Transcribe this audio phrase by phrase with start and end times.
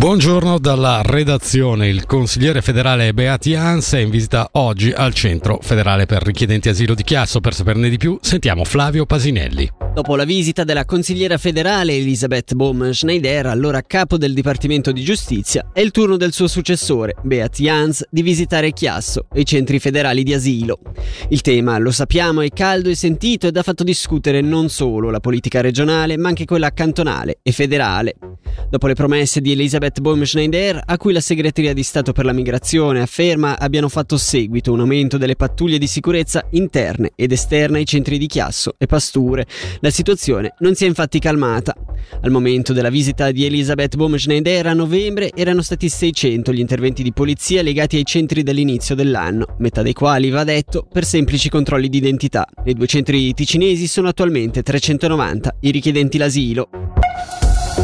[0.00, 1.88] Buongiorno dalla redazione.
[1.88, 6.94] Il consigliere federale Beati Hans è in visita oggi al Centro federale per richiedenti asilo
[6.94, 7.40] di Chiasso.
[7.40, 9.70] Per saperne di più sentiamo Flavio Pasinelli.
[9.92, 15.80] Dopo la visita della consigliera federale Elisabeth Bohm-Schneider, allora capo del Dipartimento di Giustizia, è
[15.80, 20.32] il turno del suo successore, Beat Jans, di visitare Chiasso e i centri federali di
[20.32, 20.78] asilo.
[21.28, 25.20] Il tema, lo sappiamo, è caldo e sentito ed ha fatto discutere non solo la
[25.20, 28.14] politica regionale, ma anche quella cantonale e federale.
[28.70, 33.00] Dopo le promesse di Elisabeth Bohm-Schneider, a cui la Segreteria di Stato per la Migrazione
[33.00, 38.18] afferma abbiano fatto seguito un aumento delle pattuglie di sicurezza interne ed esterne ai centri
[38.18, 39.46] di Chiasso e Pasture,
[39.80, 41.74] la situazione non si è infatti calmata.
[42.20, 47.12] Al momento della visita di Elisabeth Bohm-Schneider a novembre erano stati 600 gli interventi di
[47.12, 51.96] polizia legati ai centri dall'inizio dell'anno, metà dei quali, va detto, per semplici controlli di
[51.98, 52.46] identità.
[52.64, 56.68] Nei due centri ticinesi sono attualmente 390 i richiedenti l'asilo.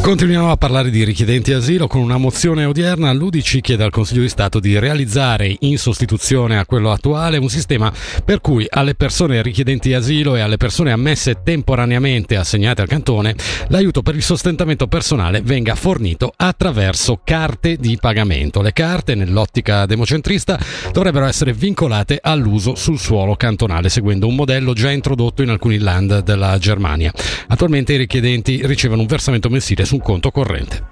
[0.07, 3.13] Continuiamo a parlare di richiedenti asilo con una mozione odierna.
[3.13, 7.93] L'UDC chiede al Consiglio di Stato di realizzare in sostituzione a quello attuale un sistema
[8.25, 13.35] per cui alle persone richiedenti asilo e alle persone ammesse temporaneamente assegnate al cantone
[13.67, 18.63] l'aiuto per il sostentamento personale venga fornito attraverso carte di pagamento.
[18.63, 20.57] Le carte, nell'ottica democentrista,
[20.93, 26.21] dovrebbero essere vincolate all'uso sul suolo cantonale, seguendo un modello già introdotto in alcuni land
[26.21, 27.13] della Germania.
[27.49, 30.85] Attualmente i richiedenti ricevono un versamento mensile su un conto corrente.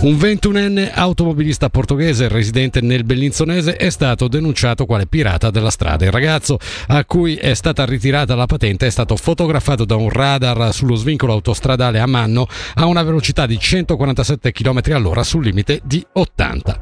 [0.00, 6.04] Un 21enne automobilista portoghese residente nel Bellinzonese è stato denunciato quale pirata della strada.
[6.04, 10.72] Il ragazzo, a cui è stata ritirata la patente, è stato fotografato da un radar
[10.74, 16.04] sullo svincolo autostradale a Manno a una velocità di 147 km all'ora sul limite di
[16.12, 16.80] 80.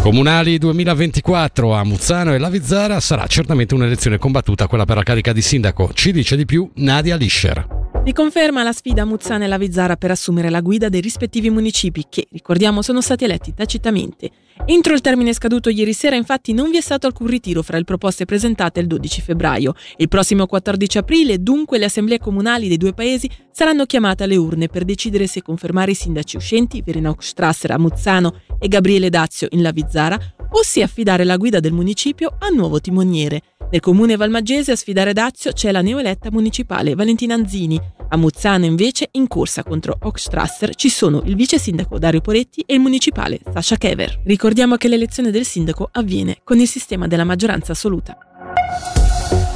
[0.00, 5.42] Comunali 2024 a Muzzano e Lavizzara sarà certamente un'elezione combattuta quella per la carica di
[5.42, 5.90] sindaco.
[5.92, 7.77] Ci dice di più Nadia Lischer.
[8.08, 12.26] Riconferma la sfida Muzzana e la Vizzara per assumere la guida dei rispettivi municipi che,
[12.30, 14.30] ricordiamo, sono stati eletti tacitamente.
[14.64, 17.84] Entro il termine scaduto ieri sera infatti non vi è stato alcun ritiro fra le
[17.84, 19.74] proposte presentate il 12 febbraio.
[19.98, 24.68] Il prossimo 14 aprile dunque le assemblee comunali dei due paesi saranno chiamate alle urne
[24.68, 29.60] per decidere se confermare i sindaci uscenti Verena Strasser a Muzzano e Gabriele Dazio in
[29.60, 30.18] Lavizzara
[30.50, 33.42] o se affidare la guida del municipio a nuovo timoniere.
[33.70, 37.78] Nel comune valmaggese a sfidare Dazio c'è la neoeletta municipale Valentina Anzini.
[38.08, 42.72] A Muzzano invece in corsa contro Hochstrasser ci sono il vice sindaco Dario Poretti e
[42.72, 44.22] il municipale Sasha Kever.
[44.24, 48.16] Ricordiamo che l'elezione del sindaco avviene con il sistema della maggioranza assoluta.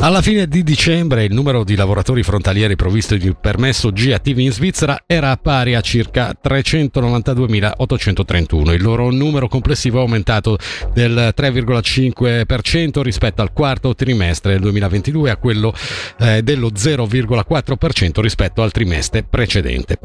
[0.02, 4.50] Alla fine di dicembre il numero di lavoratori frontalieri provvisti di permesso G attivi in
[4.50, 8.72] Svizzera era pari a circa 392.831.
[8.72, 10.58] Il loro numero complessivo è aumentato
[10.92, 15.72] del 3,5% rispetto al quarto trimestre del 2022 a quello
[16.18, 20.00] eh, dello 0,4% rispetto al trimestre precedente.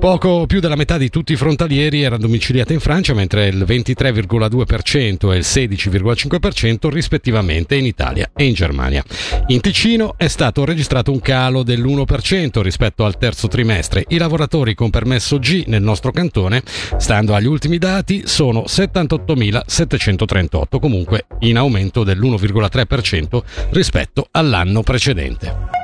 [0.00, 5.30] Poco più della metà di tutti i frontalieri era domiciliata in Francia, mentre il 23,2%
[5.30, 9.04] e il 16,5% rispettivamente in Italia e in Germania.
[9.48, 14.04] In Ticino è stato registrato un calo dell'1% rispetto al terzo trimestre.
[14.08, 16.62] I lavoratori con permesso G nel nostro cantone,
[16.96, 25.81] stando agli ultimi dati, sono 78.738, comunque in aumento dell'1,3% rispetto all'anno precedente.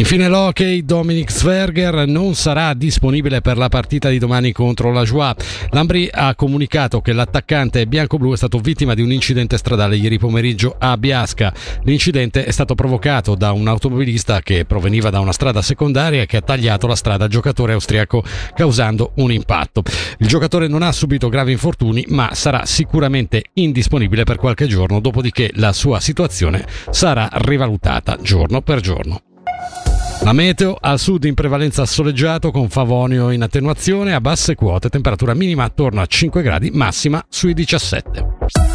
[0.00, 5.34] Infine l'hockey, Dominic Sverger non sarà disponibile per la partita di domani contro la Joie.
[5.72, 10.74] Lambri ha comunicato che l'attaccante bianco-blu è stato vittima di un incidente stradale ieri pomeriggio
[10.78, 11.52] a Biasca.
[11.82, 16.42] L'incidente è stato provocato da un automobilista che proveniva da una strada secondaria che ha
[16.42, 18.24] tagliato la strada al giocatore austriaco
[18.54, 19.82] causando un impatto.
[20.16, 25.50] Il giocatore non ha subito gravi infortuni ma sarà sicuramente indisponibile per qualche giorno, dopodiché
[25.56, 29.24] la sua situazione sarà rivalutata giorno per giorno.
[30.22, 35.32] La meteo al sud in prevalenza soleggiato con favonio in attenuazione a basse quote, temperatura
[35.32, 38.69] minima attorno a 5 gradi, massima sui 17.